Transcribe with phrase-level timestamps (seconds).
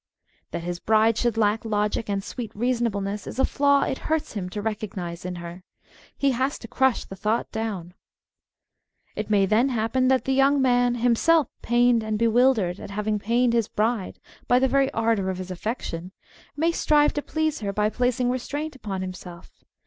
[0.49, 4.33] That his bride should lack logic and sweet reason ableness is a flaw it hurts
[4.33, 5.61] him to recognise in her.
[6.17, 7.93] He has to crush the thought down.
[9.15, 13.53] It may then happen that the young man, himself pained and bewildered at having pained
[13.53, 14.17] his bride
[14.47, 16.13] by the very ardour of his affection,
[16.57, 19.51] may strive to please her by placing restraint upon himself.